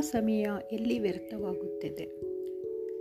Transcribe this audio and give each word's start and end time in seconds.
ಸಮಯ 0.00 0.46
ಎಲ್ಲಿ 0.72 0.98
ವ್ಯರ್ಥವಾಗುತ್ತಿದೆ? 0.98 2.04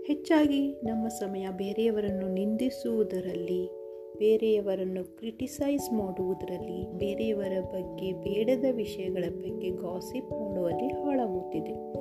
ಹೆಚ್ಚಾಗಿ 0.06 0.82
ನಮ್ಮ 0.84 1.08
ಸಮಯ 1.08 1.48
ಬೇರೆಯವರನ್ನು 1.58 2.34
ನಿಂದಿಸುವುದರಲ್ಲಿ, 2.34 3.70
ಬೇರೆಯವರನ್ನು 4.18 5.18
ಕ್ರಿಟಿಸೈಸ್ 5.18 5.94
ಮಾಡುವುದರಲ್ಲಿ, 5.94 6.98
ಬೇರೆಯವರ 6.98 7.60
ಬಗ್ಗೆ 7.60 8.14
ಬೇಡದ 8.14 8.66
ವಿಷಯಗಳ 8.72 9.24
ಬಗ್ಗೆ 9.30 9.70
ಗಾಸಿಪ್ 9.70 10.32
ಮಾಡುವಲ್ಲಿ 10.32 10.88
ಹಾಳಾಗುತ್ತಿದೆ. 10.88 11.94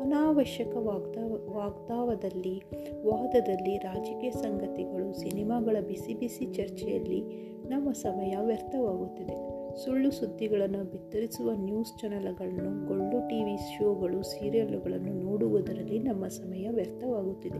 ಅನಾವಶ್ಯಕ 0.00 0.76
ವಾಗ್ದಾವ 0.76 1.54
ವಾಗ್ದಾವದಲ್ಲಿ, 1.56 2.62
ವಾದದಲ್ಲಿ 3.06 3.78
ರಾಜಕೀಯ 3.78 4.30
ಸಂಗತಿಗಳು, 4.30 5.12
ಸಿನಿಮಾಗಳ 5.12 5.76
ಬಿಸಿ 5.80 6.14
ಬಿಸಿ 6.14 6.46
ಚರ್ಚೆಯಲ್ಲಿ 6.54 7.22
ನಮ್ಮ 7.68 7.92
ಸಮಯ 7.92 8.36
ವ್ಯರ್ಥವಾಗುತ್ತಿದೆ. 8.40 9.55
ಸುಳ್ಳು 9.84 10.10
ಸುದ್ದಿಗಳನ್ನು 10.10 10.90
ಬಿತ್ತರಿಸುವ 10.90 11.50
ನ್ಯೂಸ್ 11.54 11.98
ಚಾನೆಲ್ಗಳನ್ನು 11.98 12.86
ಗೊಳ್ಳು 12.86 13.28
ಟಿ 13.28 13.44
ವಿ 13.44 13.56
ಶೋಗಳು, 13.56 14.22
ಸೀರಿಯಲ್ಗಳನ್ನು 14.22 15.22
ನೋಡುವುದರಲ್ಲಿ 15.22 15.98
ನಮ್ಮ 15.98 16.26
ಸಮಯ 16.26 16.68
ವ್ಯರ್ಥವಾಗುತ್ತಿದೆ. 16.68 17.58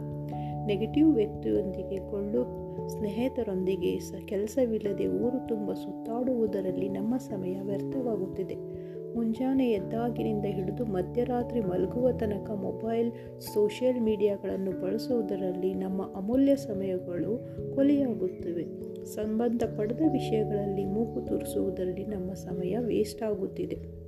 ನೆಗೆಟಿವ್ 0.67 1.15
ವ್ಯಕ್ತಿಯೊಂದಿಗೆ 1.15 2.11
ಕೊಳ್ಳು 2.11 2.67
ಸ್ನೇಹಿತರೊಂದಿಗೆ 2.89 3.99
ಸ, 3.99 4.15
ಕೆಲಸವಿಲ್ಲದೆ 4.25 5.07
ಊರು 5.07 5.49
ತುಂಬ 5.49 5.73
ಸುತ್ತಾಡುವುದರಲ್ಲಿ 5.73 6.89
ನಮ್ಮ 6.89 7.17
ಸಮಯ 7.17 7.61
ವ್ಯರ್ಥವಾಗುತ್ತಿದೆ. 7.61 8.55
ಮುಂಜಾನೆ 9.17 9.71
ಎದ್ದಾಗಿನಿಂದ 9.71 10.45
ಹಿಡಿದು 10.45 10.85
ಮಧ್ಯರಾತ್ರಿ 10.85 11.61
ಮಲಗುವ 11.61 12.13
ತನಕ 12.13 12.51
ಮೊಬೈಲ್, 12.51 13.13
ಸೋಷಿಯಲ್ 13.41 14.01
ಮೀಡಿಯಾಗಳನ್ನು 14.01 14.83
ಬಳಸುವುದರಲ್ಲಿ 14.83 15.75
ನಮ್ಮ 15.75 16.03
ಅಮೂಲ್ಯ 16.15 16.57
ಸಮಯಗಳು 16.57 17.33
ಕೊಲೆಯಾಗುತ್ತಿವೆ. 17.75 18.65
ಸಂಬಂಧಪಡದ 19.05 20.01
ವಿಷಯಗಳಲ್ಲಿ 20.13 20.85
ಮೂಗು 20.85 21.21
ತೋರಿಸುವುದರಲ್ಲಿ 21.21 22.05
ನಮ್ಮ 22.05 22.33
ಸಮಯ 22.33 22.77
ವೇಸ್ಟ್ 22.79 23.23
ಆಗುತ್ತಿದೆ. 23.23 24.06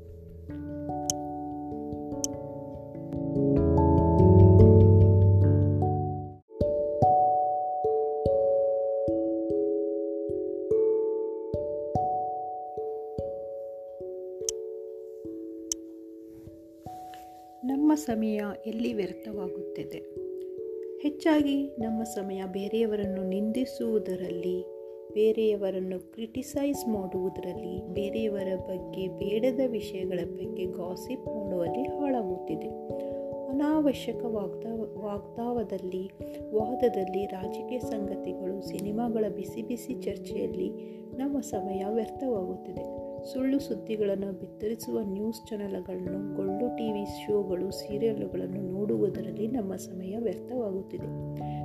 ನಮ್ಮ 17.68 17.94
ಸಮಯ 17.94 18.40
ಎಲ್ಲಿ 18.66 18.92
ವ್ಯರ್ಥವಾಗುತ್ತದೆ? 18.92 19.98
ಹೆಚ್ಚಾಗಿ 21.02 21.76
ನಮ್ಮ 21.78 22.02
ಸಮಯ 22.02 22.42
ಬೇರೆಯವರನ್ನು 22.52 23.22
ನಿಂದಿಸುವುದರಲ್ಲಿ, 23.28 24.64
ಬೇರೆಯವರನ್ನು 25.12 26.12
ಕ್ರಿಟಿಸೈಸ್ 26.12 26.88
ಮಾಡುವುದರಲ್ಲಿ, 26.88 27.94
ಬೇರೆಯವರ 27.94 28.56
ಬಗ್ಗೆ 28.56 29.08
ಬೇಡದ 29.08 29.60
ವಿಷಯಗಳ 29.66 30.20
ಬಗ್ಗೆ 30.24 30.64
ಗಾಸಿಪ್ 30.64 31.26
ಮಾಡುವಲ್ಲಿ 31.26 31.82
ಹಾಳಾಗುತ್ತಿದೆ. 31.82 32.68
ಅನಾವಶ್ಯಕ 33.48 34.24
ವಾಗ್ದಾವ 34.24 35.04
ವಾಗ್ದಾವದಲ್ಲಿ, 35.04 36.10
ವಾದದಲ್ಲಿ 36.52 37.26
ರಾಜಕೀಯ 37.26 37.78
ಸಂಗತಿಗಳು, 37.78 38.68
ಸಿನಿಮಾಗಳ 38.68 39.24
ಬಿಸಿ 39.28 39.62
ಬಿಸಿ 39.62 40.02
ಚರ್ಚೆಯಲ್ಲಿ 40.02 40.68
ನಮ್ಮ 41.16 41.40
ಸಮಯ 41.40 41.84
ವ್ಯರ್ಥವಾಗುತ್ತಿದೆ. 41.88 43.07
ಸುಳ್ಳು 43.24 43.58
ಸುದ್ದಿಗಳನ್ನು 43.58 44.38
ಬಿತ್ತರಿಸುವ 44.38 45.00
ನ್ಯೂಸ್ 45.04 45.48
ಚಾನೆಲ್ಗಳನ್ನು, 45.48 46.36
ಗೊಳ್ಳು 46.36 46.76
ಟಿ 46.76 46.92
ವಿ 46.92 47.04
ಶೋಗಳು, 47.04 47.70
ಸೀರಿಯಲ್ಗಳನ್ನು 47.70 48.72
ನೋಡುವುದರಲ್ಲಿ 48.72 49.46
ನಮ್ಮ 49.46 49.76
ಸಮಯ 49.76 50.16
ವ್ಯರ್ಥವಾಗುತ್ತಿದೆ. 50.18 51.06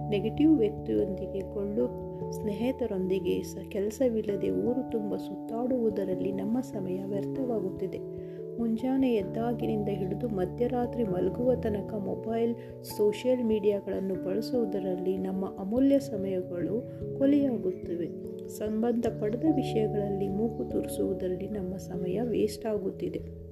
ನೆಗೆಟಿವ್ 0.09 0.57
ವ್ಯಕ್ತಿಯೊಂದಿಗೆ, 0.57 1.53
ಗೊಳ್ಳು 1.53 2.13
ಸ್ನೇಹಿತರೊಂದಿಗೆ 2.31 3.43
ಸ, 3.43 3.57
ಕೆಲಸವಿಲ್ಲದೆ 3.69 4.49
ಊರು 4.49 4.91
ತುಂಬ 4.91 5.15
ಸುತ್ತಾಡುವುದರಲ್ಲಿ 5.15 6.31
ನಮ್ಮ 6.31 6.59
ಸಮಯ 6.59 7.03
ವ್ಯರ್ಥವಾಗುತ್ತಿದೆ. 7.05 8.22
ಮುಂಜಾನೆ 8.57 9.13
ಎದ್ದಾಗಿನಿಂದ 9.13 9.89
ಹಿಡಿದು 9.89 10.27
ಮಧ್ಯರಾತ್ರಿ 10.27 11.03
ಮಲಗುವ 11.03 11.55
ತನಕ 11.55 11.93
ಮೊಬೈಲ್, 11.93 12.83
ಸೋಷಿಯಲ್ 12.83 13.45
ಮೀಡಿಯಾಗಳನ್ನು 13.45 14.25
ಬಳಸುವುದರಲ್ಲಿ 14.25 15.17
ನಮ್ಮ 15.17 15.45
ಅಮೂಲ್ಯ 15.45 15.99
ಸಮಯಗಳು 15.99 16.81
ಕೊಲೆಯಾಗುತ್ತಿವೆ. 17.17 18.33
ಸಂಬಂಧಪಡದ 18.47 19.43
ವಿಷಯಗಳಲ್ಲಿ 19.55 20.27
ಮೂಗು 20.29 20.65
ತುರಿಸುವುದರಲ್ಲಿ 20.65 21.47
ನಮ್ಮ 21.47 21.75
ಸಮಯ 21.75 22.21
ವೇಸ್ಟ್ 22.21 22.65
ಆಗುತ್ತಿದೆ. 22.65 23.43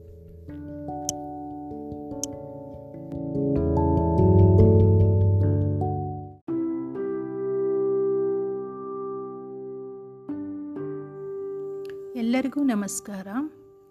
ಎಲ್ಲರಿಗೂ 12.19 12.63
ನಮಸ್ಕಾರ. 12.63 13.27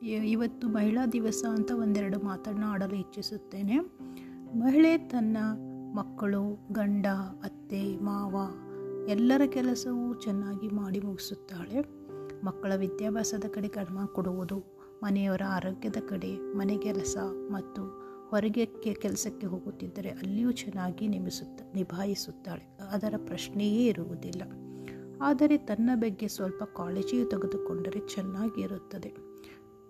ಇವತ್ತು 0.02 0.68
ಮಹಿಳಾ 0.68 1.06
ದಿವಸ 1.06 1.44
ಅಂತ 1.50 1.70
ಒಂದೆರಡು 1.70 2.18
ಮಾತನ್ನು 2.24 2.66
ಆಡಲು 2.66 2.96
ಇಚ್ಛಿಸುತ್ತೇನೆ. 2.96 3.78
ಮಹಿಳೆ 4.58 4.98
ತನ್ನ 4.98 5.36
ಮಕ್ಕಳು, 5.94 6.68
ಗಂಡ, 6.72 7.06
ಅತ್ತೆ, 7.42 7.96
ಮಾವ 7.96 8.36
ಎಲ್ಲರ 9.08 9.42
ಕೆಲಸವೂ 9.46 10.14
ಚೆನ್ನಾಗಿ 10.14 10.68
ಮಾಡಿ 10.68 11.00
ಮುಗಿಸುತ್ತಾಳೆ. 11.00 11.80
ಮಕ್ಕಳ 12.44 12.74
ವಿದ್ಯಾಭ್ಯಾಸದ 12.74 13.44
ಕಡೆ 13.48 13.68
ಗಮನ 13.68 14.04
ಕೊಡುವುದು, 14.04 14.64
ಮನೆಯವರ 15.02 15.42
ಆರೋಗ್ಯದ 15.48 15.96
ಕಡೆ 16.08 16.36
ಮನೆ 16.36 16.76
ಕೆಲಸ 16.78 17.16
ಮತ್ತು 17.50 17.82
ಹೊರಗೆ 18.28 18.66
ಕೆಲಸಕ್ಕೆ 18.94 19.46
ಹೋಗುತ್ತಿದ್ದರೆ 19.46 20.10
ಅಲ್ಲಿಯೂ 20.10 20.52
ಚೆನ್ನಾಗಿ 20.52 21.08
ನಿಮಿಸುತ್ತ 21.08 21.62
ನಿಭಾಯಿಸುತ್ತಾಳೆ. 21.74 22.78
ಅದರ 22.90 23.14
ಪ್ರಶ್ನೆಯೇ 23.26 23.86
ಇರುವುದಿಲ್ಲ. 23.86 24.42
ಆದರೆ 25.22 25.58
ತನ್ನ 25.58 25.90
ಬಗ್ಗೆ 25.94 26.28
ಸ್ವಲ್ಪ 26.28 26.62
ಕಾಳಜಿಯು 26.62 27.26
ತೆಗೆದುಕೊಂಡರೆ 27.26 28.14
ಚೆನ್ನಾಗಿರುತ್ತದೆ 28.14 29.29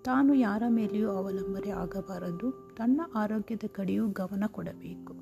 ತಾನು 0.04 0.34
ಯಾರ 0.34 0.62
ಮೇಲೆಯೂ 0.68 1.10
ಅವಲಂಬನೆ 1.10 1.70
ಆಗಬಾರದು. 1.70 2.74
ತನ್ನ 2.76 3.00
ಆರೋಗ್ಯದ 3.14 3.60
ಕಡೆಯೂ 3.72 4.08
ಗಮನ 4.08 4.44
ಕೊಡಬೇಕು. 4.46 5.14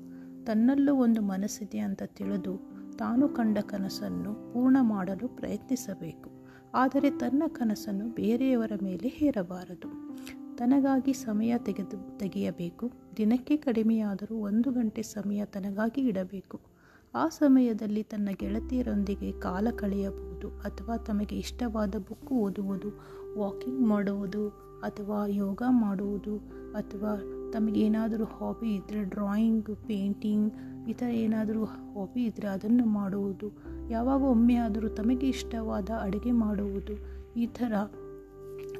ತನ್ನಲ್ಲೂ 0.45 0.95
ಒಂದು 0.95 1.21
ಮನಸ್ಸಿದೆ 1.21 1.79
ಅಂತ 1.79 2.03
ತಿಳಿದು 2.05 2.57
ತಾನು 2.97 3.29
ಕಂಡ 3.29 3.57
ಕನಸನ್ನು 3.59 4.53
ಪೂರ್ಣ 4.53 4.77
ಮಾಡಲು 4.81 5.27
ಪ್ರಯತ್ನಿಸಬೇಕು. 5.27 6.29
ಆದರೆ 6.73 7.11
ತನ್ನ 7.11 7.43
ಕನಸನ್ನು 7.47 8.09
ಬೇರೆಯವರ 8.09 8.71
ಮೇಲೆ 8.83 9.07
ಹೇರಬಾರದು. 9.07 10.17
ತನಗಾಗಿ 10.57 11.13
ಸಮಯ 11.13 11.55
ತೆಗೆದು 11.57 12.17
ತೆಗೆಯಬೇಕು. 12.17 12.91
ದಿನಕ್ಕೆ 13.17 13.57
ಕಡಿಮೆಯಾದರೂ 13.57 14.35
ಒಂದು 14.35 14.71
ಗಂಟೆ 14.71 15.03
ಸಮಯ 15.03 15.45
ತನಗಾಗಿ 15.45 16.01
ಇಡಬೇಕು. 16.01 16.61
ಆ 17.15 17.27
ಸಮಯದಲ್ಲಿ 17.27 18.03
ತನ್ನ 18.03 18.29
ಗೆಳತಿಯರೊಂದಿಗೆ 18.31 19.31
ಕಾಲ 19.31 19.67
ಕಳೆಯಬಹುದು 19.75 20.49
ಅಥವಾ 20.49 20.97
ತಮಗೆ 20.97 21.37
ಇಷ್ಟವಾದ 21.37 21.95
ಬುಕ್ 21.95 22.31
ಓದುವುದು, 22.31 22.89
ವಾಕಿಂಗ್ 23.37 23.81
ಮಾಡುವುದು 23.81 24.68
ಅಥವಾ 24.81 25.27
ಯೋಗ 25.27 25.61
ಮಾಡುವುದು 25.69 26.37
ಅಥವಾ 26.71 27.21
ತಮಗೇನಾದರೂ 27.51 28.23
ಹಾಬಿ 28.23 28.75
ಇದ್ದರೆ 28.75 29.03
ಡ್ರಾಯಿಂಗ್ 29.03 29.75
ಪೇಂಟಿಂಗ್ 29.75 30.53
ಈ 30.89 30.93
ಥರ 30.93 31.05
ಏನಾದರೂ 31.05 31.63
ಹಾಬಿ 31.63 32.23
ಇದ್ದರೆ 32.23 32.47
ಅದನ್ನು 32.47 32.85
ಮಾಡುವುದು. 32.85 33.51
ಯಾವಾಗ 33.89 34.21
ಒಮ್ಮೆ 34.21 34.55
ಆದರೂ 34.55 34.89
ತಮಗೆ 34.89 35.27
ಇಷ್ಟವಾದ 35.27 35.89
ಅಡುಗೆ 36.01 36.31
ಮಾಡುವುದು. 36.31 36.93
ಈ 37.39 37.47
ಥರ 37.47 37.73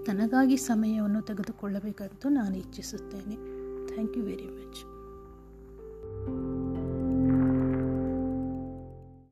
ತನಗಾಗಿ 0.05 0.57
ಸಮಯವನ್ನು 0.57 1.21
ತೆಗೆದುಕೊಳ್ಳಬೇಕಂತ 1.21 2.25
ನಾನು 2.29 2.57
ಇಚ್ಛಿಸುತ್ತೇನೆ. 2.57 3.35
Thank 3.87 4.17
you 4.17 4.23
very 4.23 4.45
much 4.45 4.81